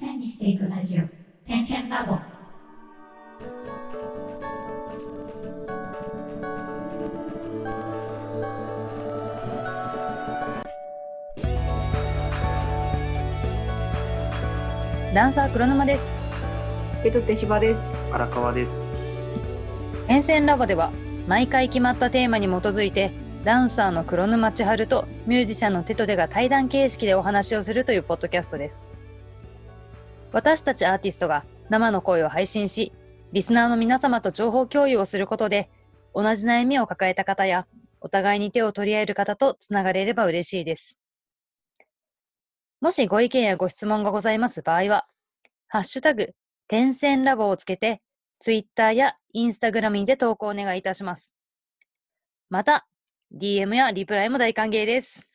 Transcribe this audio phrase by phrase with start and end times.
[0.00, 1.02] 線にしていくラジオ
[1.46, 2.16] 点線ラボ
[15.12, 16.10] ダンサー黒沼です。
[17.02, 17.92] ペトテ芝です。
[18.12, 18.94] 荒川です。
[20.08, 20.92] 沿線ラボでは
[21.26, 23.12] 毎回決まったテーマに基づいて
[23.44, 28.86] ダンサーの黒沼千春とミュージシャンのテトデが対談形式でお話をするというポッドキャストです。
[30.32, 32.92] 私たちアーティストが生の声を配信し、
[33.32, 35.70] リスナーの皆様と情報共有をすることで、
[36.14, 37.66] 同じ悩みを抱えた方や、
[38.00, 40.96] お互いに手を取り合える方とつながれれば嬉しいです。
[42.80, 45.06] もしご意見やご質問がございます場合は、
[45.68, 46.30] ハッシュタグ、
[46.66, 48.00] 点線ラボをつけて、
[48.40, 51.32] ツイッターやインスタグラムにて投稿をお願いいたします。
[52.48, 52.88] また、
[53.32, 55.29] DM やリプライも大歓迎です。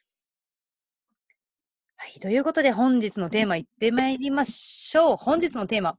[2.06, 5.18] はい、ということで本日のテーマいってまいりましょう。
[5.18, 5.98] 本日のテーマ、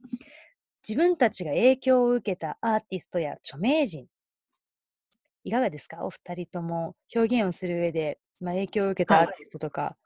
[0.89, 4.07] 自分たちが影響を受けたアーティストや著名人。
[5.43, 6.05] いかがですか？
[6.05, 9.97] お二人とも表現をする上で、まあ、影響を受けたアーティストとか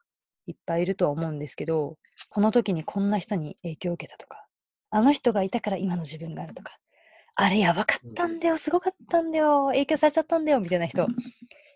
[0.47, 1.99] いっぱいいるとは思うんですけど、
[2.31, 4.47] この時にこんな人に影響を受けたとか、
[4.89, 6.79] あの人がいたから今の自分があるとか、
[7.35, 11.07] あれやばかったんだよ、すごかったんだよ、影響されちゃったんだよ、みたいな人、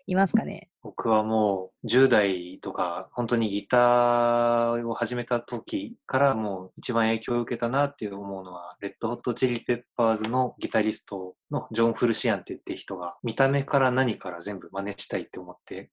[0.07, 0.69] いますかね？
[0.83, 15.89] 僕はもう10代とか、本当にギターを始めた時からもう一番影響を受けたなっていう思うのは、レッドホットチリペッパーズのギタリストのジョン・フルシアンテって人が、見た目から何から全部真似したいって思って、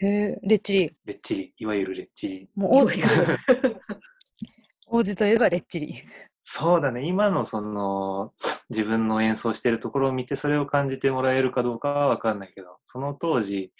[0.00, 0.90] へえ、レッチリ。
[1.06, 2.48] レッチリ、いわゆるレッチリ。
[2.54, 3.08] もう王子と
[4.88, 5.94] 王子といえばレッチリ。
[6.42, 8.32] そうだね、今のその
[8.68, 13.72] 自分の演奏してるところを見てそれを感じてもらえるかどうかはわかんないけど、その当時、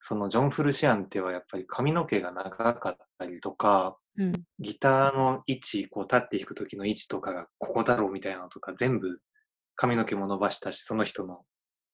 [0.00, 4.32] そのジョン・フルシアンテはやっぱり髪の毛が長かったりとか、うん。
[4.60, 9.18] ギターの位置、こう立って弾く時の位置とかがここだろうみたいなのとか全部
[9.74, 11.40] 髪の毛も伸ばしたし、その人の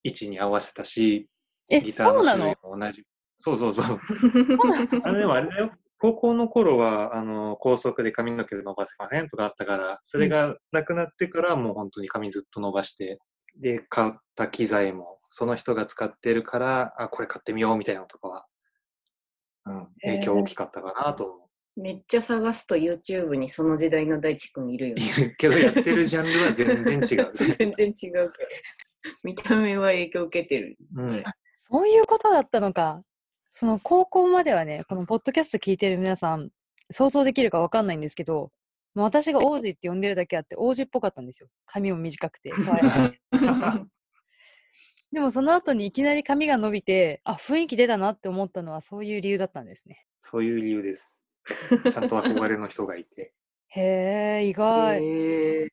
[0.02, 1.28] 位置に合わせたし、
[1.70, 3.04] え、ギターの種類も同じ。
[3.38, 4.00] そうそうそう。
[5.04, 5.72] あのでもあれだよ。
[6.00, 13.18] 高校の頃は、あの、高速で髪の毛伸ばせませんとかあったから、それがなくなってからもう本当に髪ずっと伸ばして、
[13.60, 18.46] で、買った機材もその人が使ってるから、あ、これ買ってみようみたいなのとかは、
[19.66, 25.02] うん、影響大きかったかなと思めっちゃ探すと YouTube にその時代の大地君いるよね。
[25.34, 25.36] う。
[25.36, 27.30] けどやってるジャンルは全然違う。
[27.32, 28.32] 全然違うけど。
[29.22, 30.76] 見た目は影響受けてる。
[30.96, 31.24] うん。
[31.52, 33.02] そういうことだったのか。
[33.52, 36.50] その高校まではね、このポッドキャスト聞いてる皆さん、
[36.90, 38.50] 想像できるかわかんないんですけど、
[38.94, 41.48] もう私が王子って呼んでるだけあって、王子っぽかったんですよ。
[41.66, 42.50] 髪も短くて。
[42.50, 44.00] 可愛らしい
[45.12, 50.06] でもその後にいきなり髪が伸びて、あ、雰囲気出たなって思ったのはそういう理由だったんですね。
[50.18, 51.26] そういう理由です。
[51.90, 53.34] ちゃんと憧れの人がいて。
[53.68, 55.70] へえ、意外。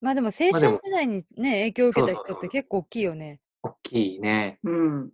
[0.00, 3.40] まあでも青春時代にね、影響を受けた人って結構大きいよね。
[3.62, 4.58] 大きいね。
[4.64, 5.12] うん。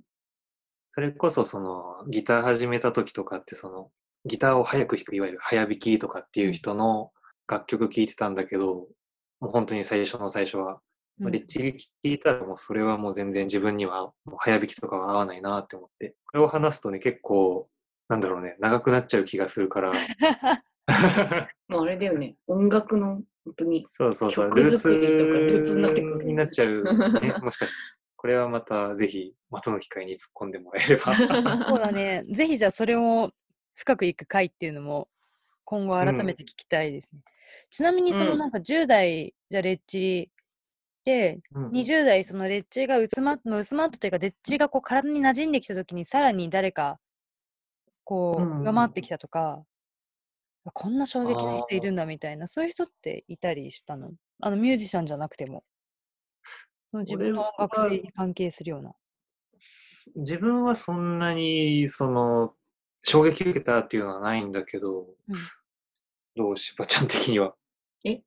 [1.00, 3.88] それこそそのギター始めた時とかってその
[4.26, 7.10] ギターを早く弾くいわゆる早弾きとかっていう人の
[7.50, 8.86] 楽曲聴いてたんだけど、
[9.40, 10.74] もう本当に最初の最初は、まあ
[11.22, 17.66] うんレッチリ聴いたらもうそれはもう全然自分にはもう早弾きとかは合わないなって思って、これを話すとね結構
[18.10, 19.92] なんだろうね、長くなっちゃう気がするから、
[21.68, 22.36] もうあれだよね。
[22.46, 23.84] 音楽の本当に。
[23.84, 25.76] そうそうそう、曲ルーツ
[26.24, 27.99] になっちゃう、ね、 もしかして。
[28.20, 31.16] これはまたぜひ、後の機会に突っ込んでもらえれば。
[31.64, 32.22] そうだね。
[32.30, 33.32] ぜひじゃあそれを
[33.74, 35.08] 深くいく回っていうのも
[35.64, 37.22] 今後改めて聞きたいですね。
[37.70, 38.38] ちなみにそのうん。
[38.38, 40.30] なんか10代じゃレッチリ
[41.02, 47.00] で、うん20代そのレッチリが薄まっ薄まったというかレッチリがこう体に馴染んできた時にさらに誰か
[48.04, 49.64] こうんうんう上回ってきたとか、
[50.74, 54.12] こんな衝撃の人いるんだみたいなそういう人っていたりしたの？
[54.42, 55.64] あのミュージシャンじゃなくても
[56.90, 58.92] その自分の音楽俺は性に関係するような。
[60.16, 62.54] 自分はそんなにその
[63.02, 65.34] 衝撃受けたっていうのはないんだけど、うん
[66.36, 67.54] どうしばちゃん的には。
[68.04, 68.20] え？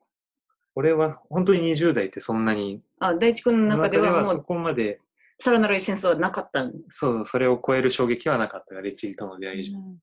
[0.76, 5.00] 俺は本当に20代ってそんなに、あ、大地君の中ではもそうこまで、
[5.40, 6.74] さらなるエッセンスはなかったん？
[6.90, 9.78] そうそう、それを超える衝撃はなかったが、レッチリとの出会い以上。
[9.78, 9.98] うん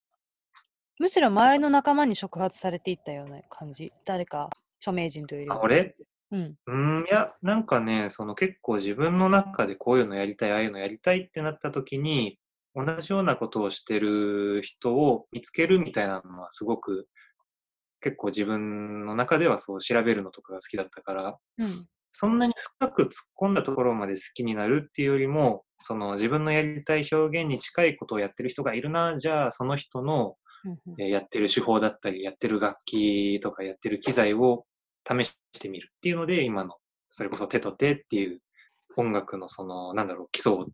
[0.99, 3.91] むしろ周りの仲間に触発されていったような感じ？
[4.05, 4.51] 誰か
[4.81, 5.63] 著名人というよりあ、は。
[5.63, 5.97] 俺？
[6.31, 6.57] うん。
[6.67, 12.39] うーん、いや、なんかね、その結構自分の中でこういうのやりたい、ああいうのやりたいってなった時に、
[12.75, 17.09] 同じようなことをしてる人を見つけるみたいなのはすごく、
[18.01, 21.89] 結構自分の中ではそう調べるのとかが好きだったから、うん。
[22.13, 23.11] そんなに深く突っ
[23.41, 34.67] 込んだところまで好きになるっていうよりも、その自分のやりたい表現に近いことをやってる人がいるな、じゃあその人のうんうんえーやってる手法だったり、やってる楽器とかやってる機材を
[35.07, 36.77] 試してみるっていうので、今の、
[37.11, 38.41] それこそ手と手っていう
[38.97, 40.67] 音楽のその、なんだろう、基礎を、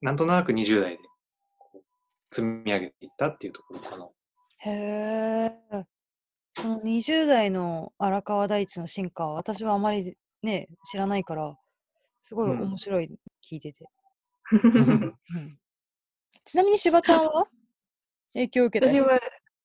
[0.00, 0.98] なんとなく20代で
[2.30, 4.08] 積み上げていったっていうところかな。
[4.58, 5.84] へえ。
[6.56, 11.56] その20代の荒川大地の進化は私はあまりね、知らないから、
[12.22, 13.10] すごいうん面白い、
[13.50, 13.84] 聞いてて。
[14.52, 15.14] うん
[16.44, 17.46] ちなみにしばちゃんは？
[18.34, 19.20] 影響を受けた人私は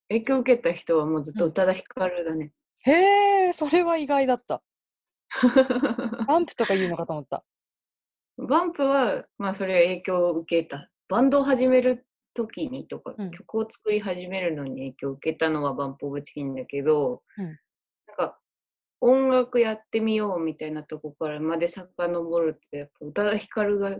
[0.10, 2.51] 影響を受けた人はもうずっと宇多田ヒカルだね。
[2.81, 4.62] へえ、それは意外だった。
[6.28, 7.44] バンプとか言うのかと思った。
[8.38, 10.90] バンプは、まあそれは影響を受けた。
[11.08, 18.40] バンドを始める時にとか、うん曲を作り始めるのに影響を受けたのはバンプオブチキンだけど、うんなんか
[19.02, 23.98] 音楽やってみようみたいなとこからまで遡ると、やっぱ宇多田ヒカルが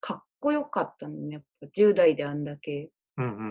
[0.00, 1.34] かっこよかったのね。
[1.34, 2.90] やっぱ10代であんだけ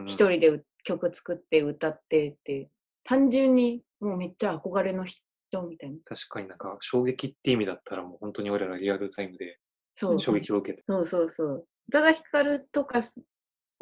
[0.05, 2.69] 一人でう曲作って歌ってって、
[3.03, 5.21] 単純にもうめっちゃ憧れの人
[5.63, 5.97] みたいな。
[6.05, 9.59] 確かになんか衝撃って意味だったらもう本当に俺らリアルタイムで
[9.93, 10.83] そう衝撃を受けて。
[10.87, 11.67] そうそうそう。
[11.89, 12.99] 宇多田ヒカルとか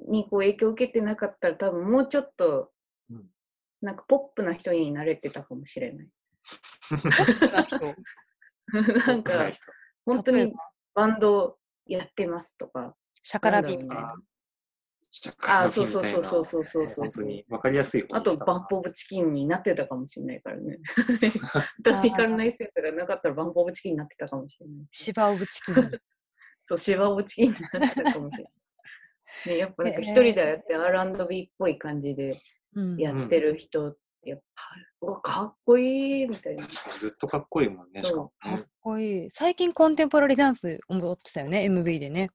[0.08, 2.72] にこう影響を受けてなかったら多分もうちょっと
[3.10, 3.26] うん
[3.82, 6.08] なんかポップな人になれてたかもしれない。
[9.08, 9.64] なんか人
[10.06, 10.54] 本当に
[10.96, 12.96] バンドやってますとか。
[13.22, 14.16] シャカラビみたいな。
[15.48, 20.80] あ ーそうそうそうそうそうそうそう本当に分かりやすい方あとバンプオブチキンになってたかもしれないからね。
[21.10, 24.88] 宇多田ヒカルのエッセンスがなかったらバンプオブチキンになってたかもしれない。
[24.92, 25.76] シバオブチキン。
[26.60, 28.54] そう、シバオブチキンになってたかもしれない。
[29.46, 32.36] ね、やっぱなんか一人でやって R&B っぽい感じで
[32.74, 34.64] うんやってる人ってやっぱ、
[35.02, 36.64] うわ、かっこいいみたいな。
[36.66, 38.04] ずっとかっこいいもんね。
[38.04, 39.30] しかもかっこいい。
[39.30, 42.30] 最近コンテンポラリーダンス踊ってたよね、MV でね。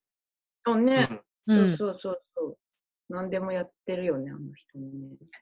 [0.65, 1.21] そうね、
[1.51, 2.59] そうそうそうそう。
[3.09, 4.87] 何でもやってるよね、あの人ね。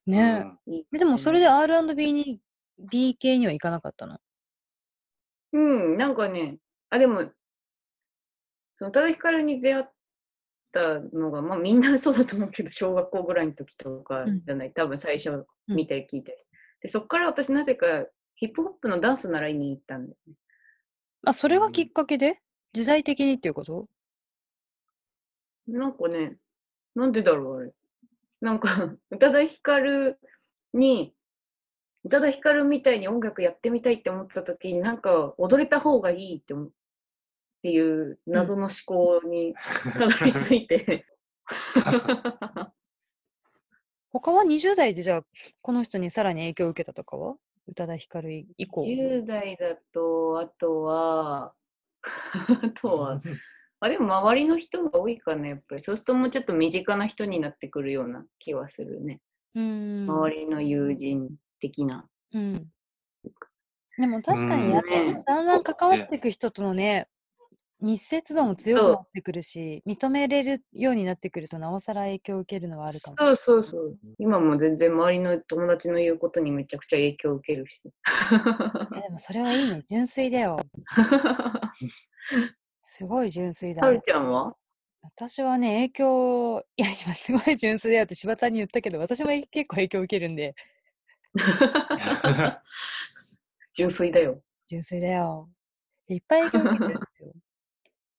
[0.07, 0.99] ねいいえ。
[0.99, 2.41] でもそれで R&B に
[2.91, 4.19] B 系には行かなかったの？
[5.53, 6.59] うん、なんかね、
[6.91, 7.31] あ、でも、
[8.73, 9.85] その宇多田ヒカルに出会っ
[10.73, 16.39] たのが、まあみんなそうだと思うけど、小学校ぐらいの時とかうんじゃない、多分最初うん見たり聞いたり。
[16.81, 20.35] で、そっから私なぜかヒップホップのダンス習いに行ったんだよね。
[21.27, 22.41] あ、それがきっかけで？
[22.73, 23.89] 時代的にっていうこと？
[25.67, 26.37] なんかね、
[26.95, 27.73] なんでだろう、あれ。
[28.41, 28.69] なんか、
[29.11, 30.19] 宇多田ヒカル
[30.73, 31.15] に、
[32.05, 36.71] 宇多田ヒカルみたいに音楽やってみたいって思った時に、なんか踊れた方がいいって思うっ
[37.63, 39.55] ていう謎の思考に
[39.95, 41.07] たどり着いて。
[44.13, 45.25] 他は？20代でじゃあ
[45.63, 47.37] この人にさらに影響を受けたとかは？
[47.69, 48.85] 宇多田ヒカル以降。
[48.85, 51.55] 10代だと、あとは、
[52.03, 53.21] あとは、
[53.81, 55.81] あ、でも周りの人が多いかな、やっぱり。
[55.81, 59.21] そうするともうちょっと身近な人になってくるような気はするね。
[59.55, 60.07] うん。
[60.09, 61.31] 周りの友人
[61.61, 62.07] 的な。
[62.33, 62.67] うん。
[63.99, 67.09] でも確かにやっぱうんだんだん関わっていく人とのね、
[67.81, 73.17] 密接度も強くなってくるし、認めれるようになってくるとなおさら影響を受けるのはあるかも。
[73.17, 73.99] そうそうそう。
[74.19, 77.81] 今も全然周りの友達の言うことにめちゃくちゃ影響を受けるし。
[77.83, 79.83] でもそれはいいね。
[79.83, 80.61] 純粋だよ。
[82.81, 84.55] すごい純粋だはねるちゃんは？
[85.03, 90.55] 私はね、影響、 いや、今すごい純粋だよってしばちゃんに言ったけど、私も結構影響を受けるんで、
[93.75, 94.43] 純粋だよ。
[94.67, 95.49] 純粋だよ。
[96.09, 97.33] いっぱい影響を受けてるんですよ。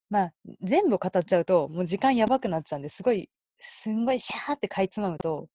[0.10, 5.48] まあ、全部語っちゃうと、もう時間やばくなっちゃうんですごい、すんごいシャーってかいつまむと、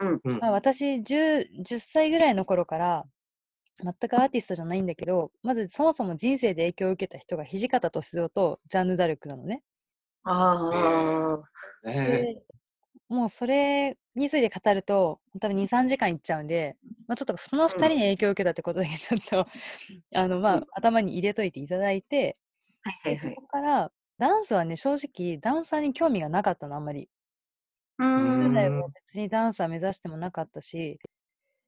[0.00, 3.04] うんうんまあ、私10、10歳ぐらいの頃から、
[3.82, 9.62] 全くアーティストじゃないんだけど、まずそもそも人生で影響を受けた人が土方歳三とジャンヌ・ダルクなのね。
[10.24, 11.40] あ
[11.84, 12.42] あ、ねで
[13.08, 16.76] もうそれについて語ると多分23時間いっちゃうんで、
[17.08, 19.48] まあ、ちょっとその2人に影響を受けたってことだけちょっと、
[20.14, 22.38] あのまあ頭に入れといていただいて、
[22.82, 23.14] はいはいはい。
[23.14, 27.10] でそこからダンスはね正直ダンサーに興味がなかったのあんまり。
[27.98, 28.04] う
[28.38, 31.00] 10ん代も別にダンサー目指してもなかったし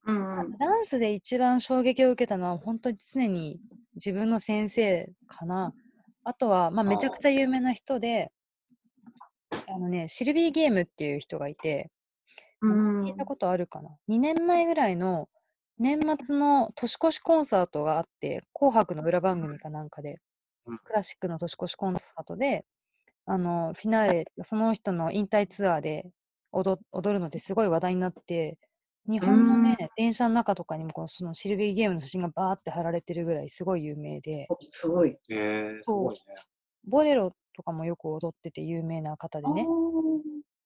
[0.06, 0.58] うんうん。
[0.58, 3.60] ダンスで一番衝撃を受けたのは本当に常に
[3.94, 5.74] 自分の先生かな。
[6.24, 8.30] あとは、まあ、めちゃくちゃ有名な人で
[9.68, 11.90] あのねシルビー・ゲームっていう人がいて
[12.60, 15.28] うん聞いたことあるかな ?2 年前ぐらいの
[15.78, 20.18] 年末の年越しコンサートがあって、紅白の裏番組かなんかで
[20.66, 22.64] うん、クラシックの年越しコンサートで、
[23.26, 26.06] あの、フィナーレ、その人の引退ツアーで
[26.52, 28.58] 踊踊るのですごい話題になって、
[29.08, 35.16] 日本のね、電車の中とかにもこのそのシルビーゲームの写真がバーって貼られてるぐらいすごい有名で、おすごい。
[35.30, 36.20] えー、すごいね。
[36.86, 39.66] ボレロとかもよく踊ってて有名な方でね。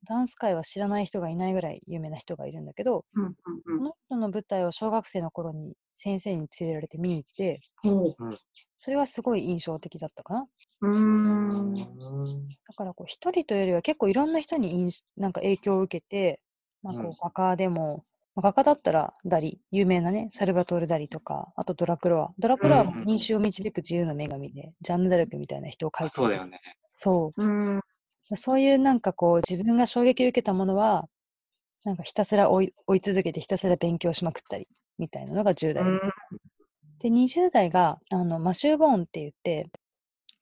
[0.07, 8.37] ダンス界は知らない人がいないぐらい有名な人がいるんだけど、うんうんこの人の舞台を小学生の頃に先生に連れられて見に行って、うん。
[8.77, 10.47] それはすごい印象的だったかな。
[10.83, 11.75] うーん。
[11.75, 16.41] だからこう一人というよりは結構いろんな人に印なんか影響を受けて、
[16.83, 22.31] まあ、こうんう画家でも、まあ画家だったらダリ、有名なね、サルバトール・ダリとか、あとドラクロワ。
[22.39, 26.61] ドラクロワもうんうん民衆を導く自由の女神で、ジャンヌ・ダルクみたいな人を描いてるそうだよね。
[26.93, 27.45] そう。
[27.45, 27.81] うん。
[28.35, 31.09] そういうなんかこう自分が衝撃を受けたものは、
[31.85, 34.67] なんかひたすら追い追い続けてひたすら勉強しまくったり
[34.99, 35.85] みたいなのが10代。
[37.01, 39.69] で、20代があのマシュー・ボーンって言って、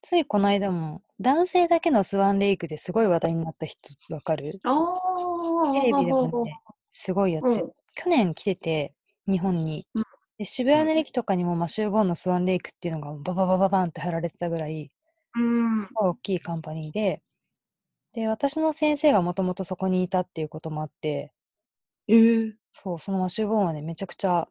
[0.03, 3.79] ついこの間も男性だけのスワンレイクですごい話題になった人
[4.11, 4.61] わかる？
[4.65, 5.73] ああ。
[5.73, 8.95] テレビでもね、すごいやって、うん去年来てて、
[9.27, 9.87] 日本に。
[9.95, 10.03] うん
[10.39, 14.91] で渋谷の駅とかにもマシュー・ボーンのスワンレイクっていうのがバババババンって貼られてたぐらい、
[15.37, 15.89] うん。
[15.95, 17.23] 大きいカンパニーで、
[18.13, 21.33] で、私の先生がもともとそこにいたっていうこともあって、
[22.09, 22.53] えー。
[22.73, 24.49] そう、そのマシュー・ボーンはね、めちゃくちゃ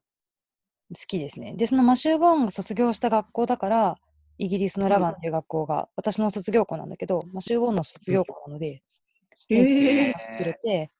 [0.89, 1.55] 好きですね。
[1.55, 3.98] で、そのマシュー・ボーンが卒業した学校だから、
[4.38, 8.81] イギリスのラバンっていう学校が、私の卒業校なんだけど、マシュー・ボーンの卒業校なので、
[9.50, 10.91] 先生がえ話してくれて、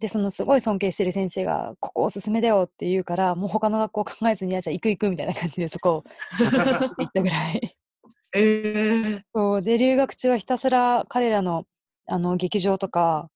[0.00, 6.04] で、そのすごい尊敬してる先生が、ここおすすめだよって言うから、もう他の学校考えずに、あ、じゃあ行く行くみたいな感じでそこ
[6.38, 7.76] 行ったぐらい。
[8.34, 9.22] えー。
[9.34, 11.66] そうで留学中はひたすら彼らの
[12.06, 13.28] あの劇場とか、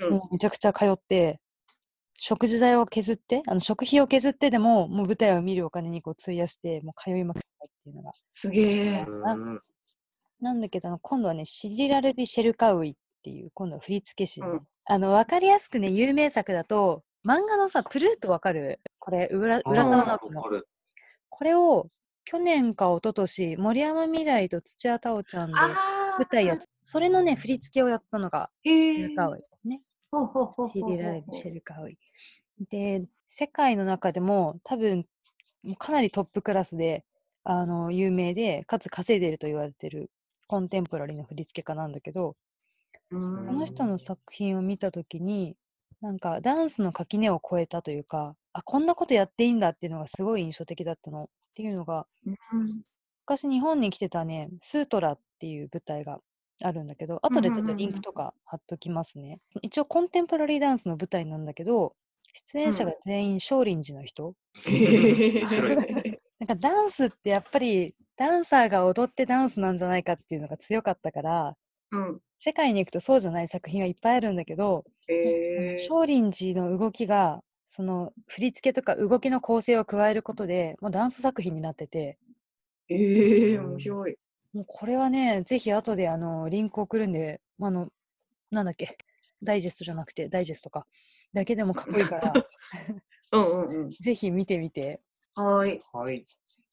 [0.00, 1.38] うんもうめちゃくちゃ通って
[2.14, 9.04] 食事代を削ってあの食費を削ってでももう舞台を見るお金にこう費やしてもう通いまくったっていうのがすげえ。
[9.06, 9.58] うん
[10.40, 18.80] なんだけど今度はねシリラルビ・シェルカウイっていう今度は振付師で、うんあの分かりやすくね有名作だと漫画のさプルートわかる？
[18.98, 20.42] これ浦浦沢直樹の。
[21.28, 21.88] これを
[22.24, 28.70] 去年か一昨年森山未来と土屋太鳳ちゃんであ舞台やっそれのね振り付けをやったのがえ。
[28.80, 29.80] シェルカウイね。
[30.72, 31.96] シリラルビ・シェルカウイ。
[32.70, 35.06] で、世界の中でも多分
[35.78, 37.04] かなりトップクラスで
[37.44, 40.10] あの有名で、かつ稼いでると言われてる
[40.48, 42.36] コンテンポラリーの振付家なんだけど、
[43.12, 45.56] うんこの人の作品を見たときに、
[46.00, 51.24] なんかダンスの垣根を越えたというか、あ、こんなことやっていいんだっていうのがすごい印象的だったの。
[51.24, 52.36] っていうのが、うん
[53.24, 56.18] 昔日本に来てたね、スートラっていう舞台が
[56.60, 59.38] あるんだけど、後でちょっとリンクとか貼っときますね。
[59.62, 61.94] 一応コンテンポラリーダンスの舞台なんだけど、
[62.50, 64.34] 出演者が全員少林寺の人。
[66.40, 71.56] なんかダンスってやっぱりダンサーが踊ってダンスなんじゃないかっていうのが強かったから、
[71.92, 72.20] うん。
[72.38, 75.86] 世界に行くとそうじゃない作品はいっぱいあるんだけど、えー。
[75.86, 82.18] 少林寺の動きが、その振り付けとか動きの構成を加えることで、もうダンス作品になってて、
[82.88, 84.16] えー、面白い。
[84.52, 87.88] もうこれはね、ぜひ後であのリンク送るんで、あの、
[88.50, 88.98] なんだっけ、
[89.42, 90.86] ダイジェストじゃなくて、ダイジェストか。
[91.32, 92.32] だけでもかっこいいから、
[93.32, 93.90] うんうんうん。
[94.00, 95.00] ぜひ見てみて。
[95.34, 95.80] はーい。
[95.92, 96.24] はい。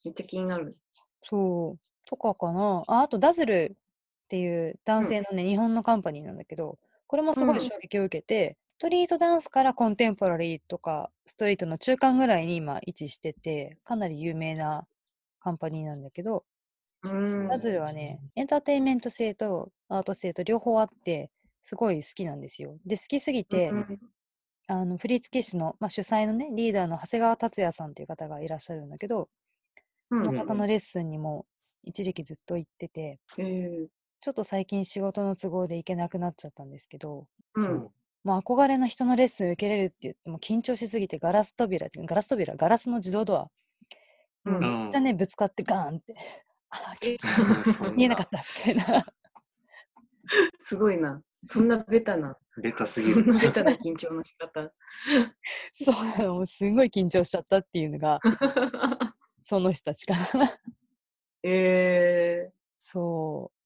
[0.04, 0.74] めっちゃ気になる。
[1.22, 1.78] そう。
[2.06, 2.82] とかかな。
[2.86, 3.76] あ、あとダズル
[4.30, 14.86] っていう男性のね、日本のカンパニーなんだけど、これもすごい衝撃を受けて、ストリートダンスからコンテンポラリーとか、ストリートの中間ぐらいに今位置してて、かなり有名な
[15.40, 16.44] カンパニーなんだけど、
[17.02, 17.48] うん。
[17.48, 21.32] ダズルはね、エンターテインメント性とアート性と両方あって、
[21.64, 22.78] すごい好きなんですよ。
[22.86, 23.98] で、好きすぎて、うん
[24.68, 29.28] あの振付師の、まあ、主催のね、リーダーの長谷川達也さんっていう方がいらっしゃるんだけど、
[30.12, 31.44] そのうん方のレッスンにも
[31.82, 33.86] 一時期ずっと行ってて、えー。
[34.20, 37.88] ちょっと最近仕事の都合で行けなくなっちゃったんですけど、うん。
[38.22, 43.48] もう憧れの人のレッスン受けれるって言っても緊張しすぎてガラス扉って、ガラス扉、ガラスの自動ドア、
[44.44, 46.14] うんめっちゃね、ぶつかってガーンって、
[46.70, 49.06] あー、そん見えなかったみたいな。
[50.60, 51.22] すごいな。
[51.42, 53.24] そんなベタな、ベタすそぎる。
[53.24, 54.70] んなベタな緊張の仕方。
[55.72, 58.20] そうなの、もうすごい緊張しちゃったっていうのが、
[59.40, 60.60] その人たちかな。
[61.42, 63.59] えそう。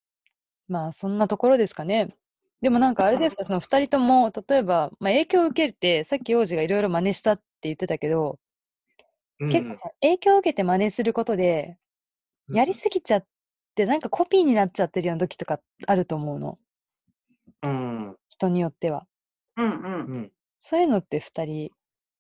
[0.69, 2.15] まあ、そんなところですかね。
[2.63, 8.39] でもなんかあれですか、その2人とも、例えば、まあ、影響を受けて、さっき王子がいろいろ真似したって言ってたけど、
[9.41, 11.79] うん結構さ、影響を受けて真似することで、
[12.53, 13.27] やりすぎちゃっ
[13.77, 16.59] て、なんかコピーになっちゃってるような時とかあると思うの。
[17.63, 18.17] うん。
[18.29, 19.07] 人によっては。
[19.57, 19.63] ー。
[19.63, 19.89] うんう。
[20.13, 20.33] うんん。
[20.59, 21.71] そういうのって2人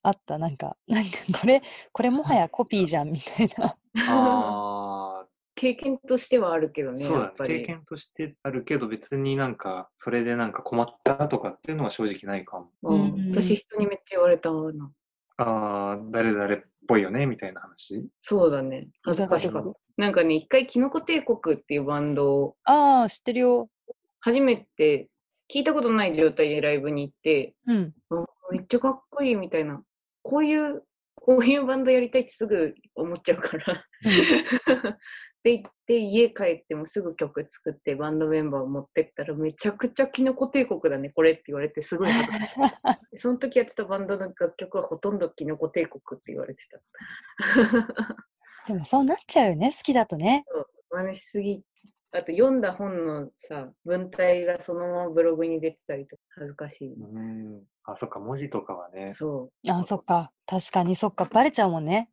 [0.03, 0.39] あった？
[0.39, 3.79] なんか、なんかこれ、これもはやコピーじゃんみたいな。
[5.57, 7.33] 経験としてはあるけどね、そうだ。
[7.45, 12.71] 経験としてあるけど、別になんか、それでなんか困ったとかっていうのは正直ないかも。
[12.83, 14.91] うんうん私、人にめっちゃ言われたな。
[15.37, 18.05] ああ、誰々っぽいよね、みたいな話？
[18.21, 18.89] そうだね。
[19.03, 19.73] 恥ずかしかった。
[19.97, 23.69] なんかね、一回、キノコ帝国っていうバンドをああ、知ってるよ。
[24.21, 25.09] 初めて
[25.53, 27.95] 聞いたことない状態でライブに行って、うん。
[28.51, 29.83] めっちゃかっこいいみたいな。
[30.23, 30.83] こういう、
[31.15, 33.85] こういうバンドやりたいってすぐ思っちゃうから。
[35.45, 42.55] で、行って家帰ってもすぐ曲作ってバンドメンバーを持ってったらめちゃくちゃキノコ帝国だね、これって言われてすごい恥ずかしい。
[43.13, 46.81] でその時やってたバンドの楽曲はほとんどキノコ帝国って言われてた。
[48.67, 50.47] でもそうなっちゃうよね、好きだとね。
[50.91, 51.63] 真似しすぎ。
[52.13, 56.95] あと読んだ本のさ、文体がそのままブログに出てたりとか恥ずかしい。
[56.95, 57.65] うん。
[57.83, 59.11] あ、そっか、文字とかはね。
[59.11, 59.71] そう。
[59.71, 60.33] あ、そっか。
[60.47, 61.27] 確かにそっか。
[61.27, 62.09] バレちゃうもんね。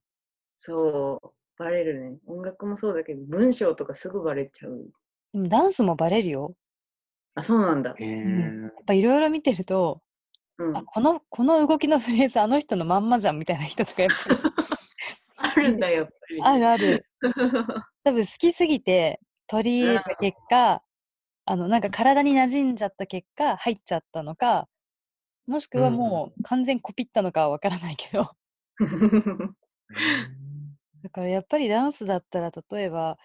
[0.55, 1.40] そう。
[1.61, 2.17] バレるね。
[2.25, 4.89] 音楽もそうだけど、文章とかすぐバレちゃう。
[5.31, 6.55] でもダンスもバレるよ。
[7.35, 7.93] あ、そうなんだ。
[7.99, 8.23] へえ。
[8.23, 10.01] んやっぱいろいろ見てると、
[10.57, 10.75] うん。
[10.75, 14.11] あ、この、この動きのフレーズあの人のまんまじゃんみたいな人とかやっ
[15.37, 16.41] ぱ あるんだ、やっぱり。
[16.41, 17.05] あるある。
[18.03, 20.81] 多分好きすぎて取り入れた結果、
[21.45, 24.67] あの、なんか体に馴染んじゃった結果入っちゃったのか、
[25.45, 28.31] もしくはもう完全コピったのかはわからないけど。
[31.03, 33.17] だからやっぱりダンスだったら例えば、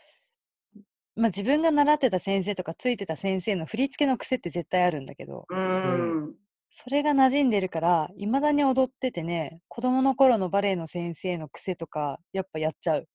[1.15, 6.35] まあ、自分が習ってた先生とかついてた先生の振り付けの癖って絶対あるんだけどうん。
[6.71, 13.09] それが馴染んでるからいまだに踊っててね子供の頃のバレエの先生の癖とかやっぱやっちゃう。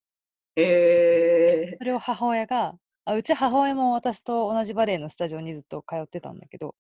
[0.56, 1.76] え。
[1.78, 2.76] それを母親が
[3.06, 6.76] あうち母親も私と同じバレエのスタジオにずっと通ってたんだけど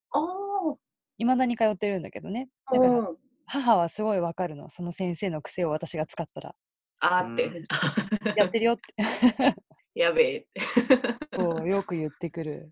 [1.17, 2.50] いまだに通ってるんだけどね。
[2.65, 2.73] あ。
[2.73, 3.17] だからうん。
[3.45, 6.55] 母はすごいわかるのその先生の癖を私が使ったら
[7.01, 7.63] あーって。
[8.38, 8.96] やってるよって
[10.00, 10.62] やべえって。
[11.36, 12.72] そうよく言ってくる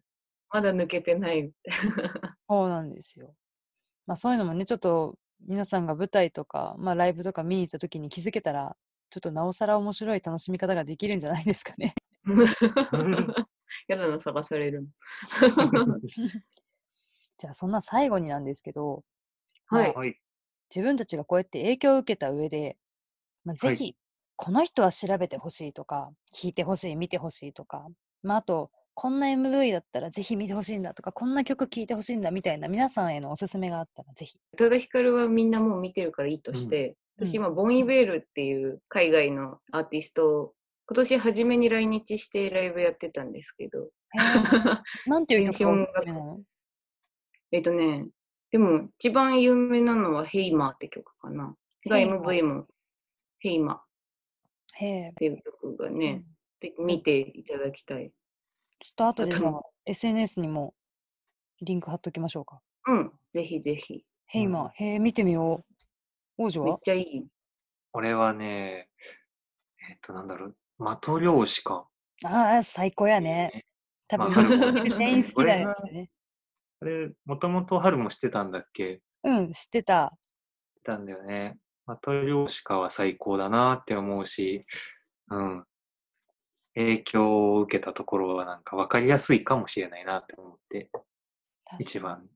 [0.52, 1.76] まだ抜けてないみたい
[2.48, 3.36] そうなんですよ。
[4.08, 8.76] まあそういうのもね、ちょっと皆さんが舞台とか、まあライブとか見に行った時に気づけたら、
[9.10, 11.94] ちょっとなおさら面白い楽しみ方ができるんじゃないですかね。
[12.26, 13.50] な。
[13.88, 14.88] やだな、探されるの。
[17.38, 19.04] じゃあそんな最後になんですけど、
[19.68, 19.94] はい。
[19.94, 20.20] はい。
[20.74, 22.78] 自分たちがこうやって影響を受けた上で、
[23.46, 23.96] まあ、はいぜひ、
[24.42, 27.86] この人は調べてほしいとか、聞いてほしい、見てほしいとか、
[28.24, 34.38] まああと、こんな MV だったらぜひ見てほしいんだとか、こんな曲聴いてほしいんだみたいな皆さんへのおすすめがあったらぜひ。
[34.54, 37.28] 宇多田ヒカルはみんなもう見てるからいいとして、うん。
[37.28, 40.54] 私今、ボンイベールっていう海外のアーティストを
[40.88, 43.90] 今年初めに来日してライブやってたんですけど、
[45.06, 46.40] なんていう曲がお電子音すすめなの？
[47.52, 48.08] えっとね、
[48.52, 51.54] でも一番有名なのはヘイマーって曲かな。
[51.90, 52.22] がヘイマー。
[52.22, 52.68] MV も
[53.40, 53.76] ヘイマー。
[53.76, 53.82] っ
[54.82, 55.14] へえ。
[55.14, 56.26] ていう曲がねうん、
[56.60, 58.12] で見ていただきたい。
[58.80, 60.74] ちょっと後であとじゃあ SNS にも
[61.62, 62.62] リンク貼っときましょうか。
[62.88, 64.06] うん、ぜひぜひ。
[64.26, 65.66] ヘイマー、へえ、見てみよ
[66.38, 66.44] う。
[66.44, 67.28] 王女めっはちゃいい。
[67.94, 68.90] 俺はね、
[69.90, 70.58] えっと、なんだろう、
[71.02, 71.90] 的漁師か。
[72.24, 73.66] ああ、最高やね。
[74.08, 76.10] 多分、全員好きだよ ね。
[76.82, 79.02] あれ、もともと春も知ってたんだっけ？
[79.24, 80.12] うん、知ってた。
[80.12, 81.58] 知ってたんだよね。
[81.98, 84.66] 的漁師かは最高だなって思うし、
[85.30, 85.66] うん。
[86.76, 90.90] 影響を受けたところはなんか分かりやすいかもしれないなって思って、
[91.80, 92.28] 一番。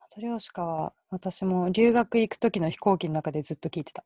[0.00, 4.04] マトリョーシカは、私も留学行く時の飛行機の中でずっと聞いてた。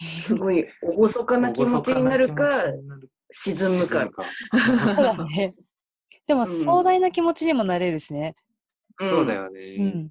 [0.00, 2.48] すごい厳かな気持ちになるか、
[3.30, 4.24] 沈むか。
[4.52, 5.54] そうだね。
[6.26, 8.34] でも、うん壮大な気持ちにもなれるしね。
[8.98, 9.76] そうだようね。
[9.78, 10.10] ん。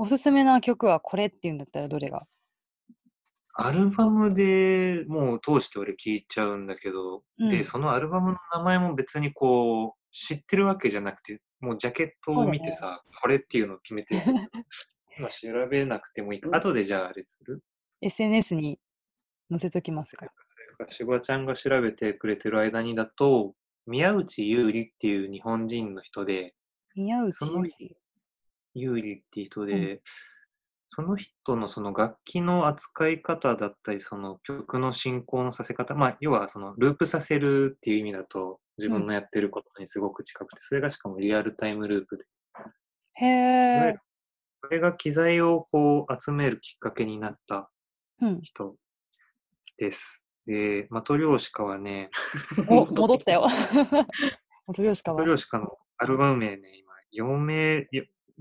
[0.00, 2.22] おすすめな曲はこれっていうんだったらどれが？
[3.54, 14.14] アルバムでもう通して俺聞いちゃうんだけど、うんで、そのアルバムの名前も別にこう、知ってるわけじゃなくて、もうジャケットを見てさ、これっていうのを決めて、
[15.18, 16.48] 今調べなくてもいいか。
[16.48, 17.60] うん後でじゃああれする
[18.00, 18.78] ?SNS に
[19.50, 20.26] 載せときますか。
[20.46, 26.54] それか、しごちゃんが調べてくれてる間にだと、宮内優里っていう日本人の人で、
[26.94, 27.64] 宮内その
[28.78, 30.02] 優里優里っていう人で、
[30.88, 42.24] その人のその楽器の扱い方だったり、その曲の進行のさせ方、まあ、要はそのループさせるっていう意味だと、自分のやってることにすごく近くて、それがしかもリアルタイムループで、
[43.14, 43.96] へえ。
[44.62, 47.70] これが機材をこう集めるきっかけになった
[48.20, 48.40] うん。
[48.40, 48.74] 人
[49.76, 50.24] です。
[50.46, 52.10] で、マトリョーシカはね、
[52.68, 53.46] お、戻ったよ。
[54.66, 57.88] マ トリョーシカはマトリョーシカのアルバム名ね、今、4名、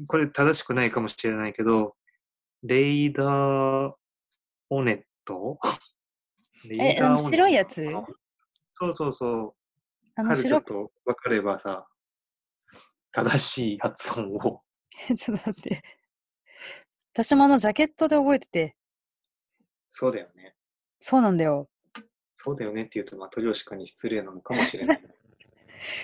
[0.06, 1.96] これ正しくないかもしれないけど、
[2.64, 3.94] レイダー・
[4.70, 5.60] オネット？
[6.66, 7.86] レ えあの白いやつ？
[8.74, 9.54] そうそうそう。
[10.16, 11.88] あの彼ちょ白っと分かればさ、
[13.12, 14.62] 正しい発音を。
[15.18, 15.84] ちょっと待って。
[17.14, 18.76] 私もあのジャケットで覚えてて、
[19.90, 20.56] そうだよね。
[21.00, 21.70] そうなんだよ。
[22.34, 25.02] そうだよねって言うと、マトリョーシカに失礼なのかもしれない。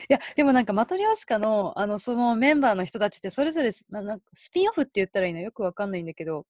[0.10, 6.46] や、でもなんかマトリョーシカの、あの、そのメンバーの人たちってそれぞれ、ななんかスピンオフって言ったらいいのよくわかんないんだけど、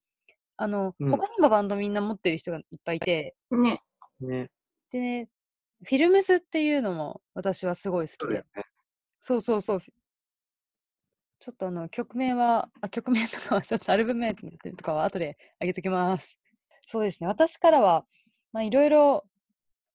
[0.58, 3.82] あの、うん他にもバンドみんな持ってる人がいっぱいいて、ね。
[4.20, 4.50] ね。
[4.92, 5.30] でね、
[5.84, 8.46] フィルムスっていうのも私はすごい好きでそうだよ。
[8.56, 8.64] ね。
[9.20, 9.80] そうそうそう。
[9.80, 16.38] ちょっとあの、曲名は、あ、曲名とかは、ちょっとアルバム名とかは後で上げときます。
[16.88, 17.28] そうですね。
[17.28, 18.06] 私からは、
[18.54, 19.26] まあいろいろ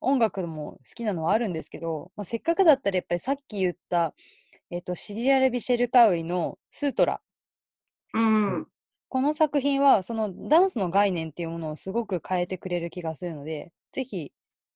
[0.00, 4.14] 音楽も好きなのはあるんですけど、まあ、せっかくだったらやっぱりさっき言った、
[4.70, 7.20] えっ、と、シリアル・ビシェル・カウイのスートラ。
[8.14, 8.68] うん。
[9.08, 14.32] この作品は、そのダンスの概念っていうものをすごく変えてくれる気がするので、ぜひ、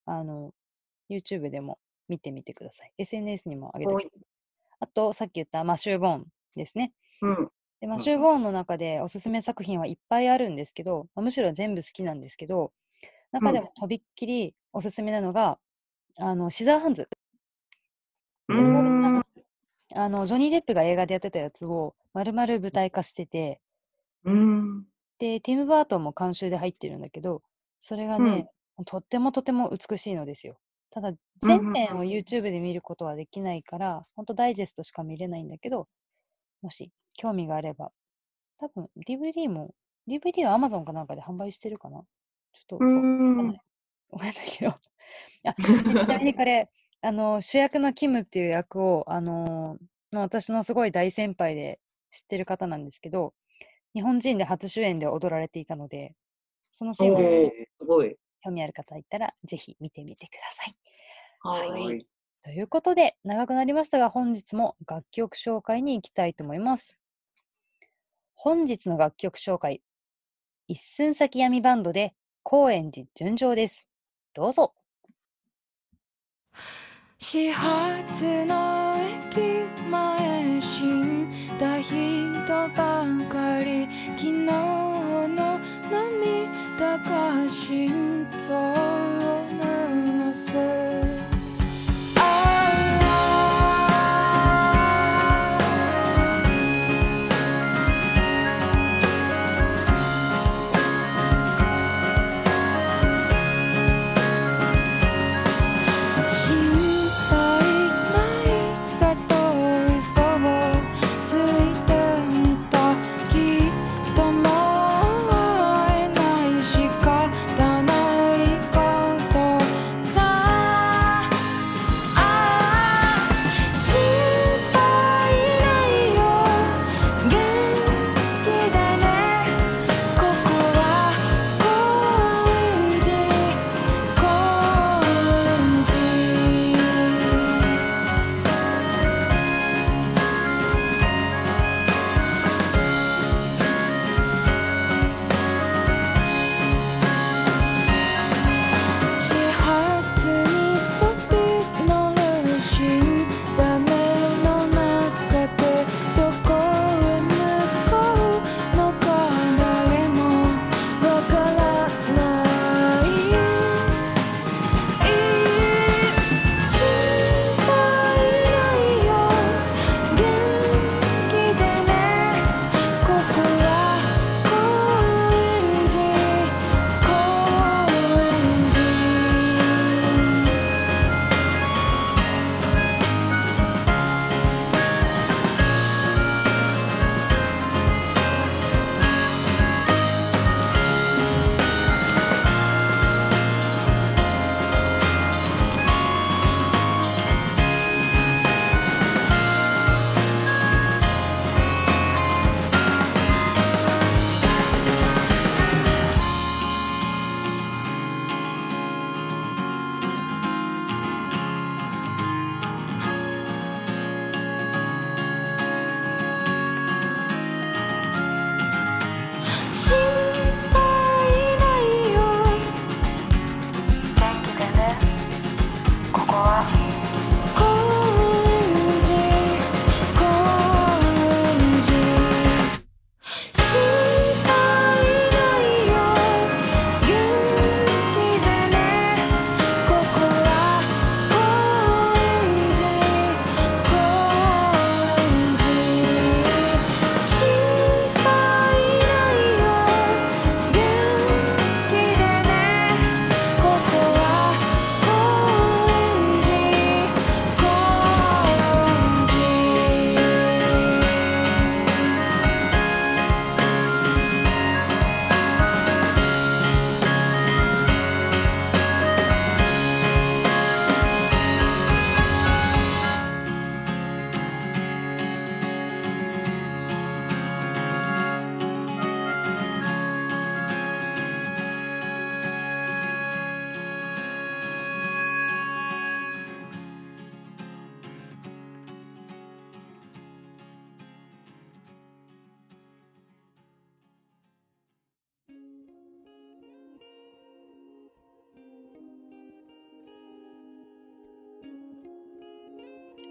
[0.07, 0.53] あの、
[1.11, 2.93] YouTube でも見てみてください。
[2.99, 4.11] SNS にも上げてはい
[4.81, 6.93] あと、さっき言ったマシュー・ボーンですね。
[7.21, 7.49] うん。
[7.81, 12.73] で、マシュー・ボーンの中でおすすめ作品はいっぱいあるんですけど、まあむしろ全部好きなんですけど、
[13.31, 15.59] 中でもとびっきりおすすめなのが、
[16.17, 17.09] あの、シザーハンズ。
[19.95, 23.61] あの、ジョニー・デップが映画でやってたやつを丸々舞台化してて、
[24.25, 24.85] うん。
[25.19, 27.43] で、ティム・バートンも監修で入ってるんだけど、
[27.81, 28.49] それがうんね、
[28.87, 30.59] とってもとても美しいのですよ。
[30.91, 35.89] ただ、うん全編を YouTube で見ることはできないから、ほんとダイジェストしか見れないんだけど、
[36.63, 37.91] もし興味があれば、
[38.59, 39.75] 多分 DVD も、
[40.07, 41.99] DVD は Amazon かなんかで販売してるかな？
[42.53, 43.61] ちょっとうわかんないん。
[44.13, 44.71] わかんないけど。
[45.45, 45.55] あ、
[46.05, 46.71] ちなみにこれ、
[47.01, 49.79] あの、主役のキムっていう役を、あの
[50.11, 51.81] まあ私のすごい大先輩で
[52.13, 53.35] 知ってる方なんですけど、
[53.95, 56.15] 日本人で初主演で踊られていたので、
[56.71, 58.17] そのシーンもおーすごい。
[58.45, 60.75] 興味ある方いたら、ぜひ見てみてください。
[61.41, 62.07] はい。
[62.43, 66.99] ということで、長くなりましたが、本日も楽曲紹介に行きたいと思います。
[68.35, 69.81] 本日の楽曲紹介、
[70.67, 73.87] 一寸先闇バンドで高円寺純情です。
[74.35, 74.73] どうぞ。
[77.19, 78.97] 始発の
[79.31, 79.41] 駅
[79.91, 82.43] 前死んだ人
[82.75, 85.59] ばかり昨日の
[85.91, 88.75] 涙が心臓を
[89.51, 90.92] 濡らす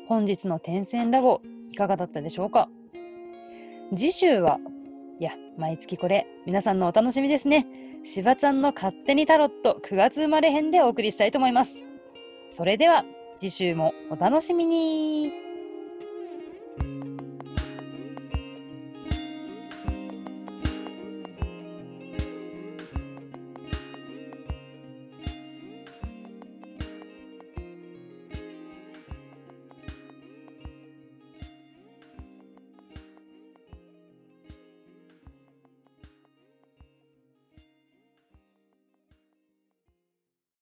[0.07, 2.69] 本日の点線ラボいかがだったでしょうか？
[3.95, 4.59] 次週は
[5.19, 7.67] いや毎月これ皆さんのお楽しみですね。
[8.03, 11.75] しばちゃんの勝手にタロット9月生まれ編でお送りしたいと思います。
[12.49, 13.05] それでは
[13.39, 15.40] 次週もお楽しみに。